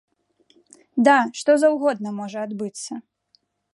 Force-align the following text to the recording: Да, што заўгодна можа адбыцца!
Да, 1.07 1.17
што 1.41 1.57
заўгодна 1.65 2.09
можа 2.21 2.37
адбыцца! 2.49 2.93